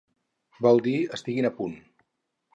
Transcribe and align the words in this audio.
Vol 0.67 0.81
dir 0.87 0.95
“estiguin 1.19 1.51
a 1.51 1.53
punt”. 1.61 1.79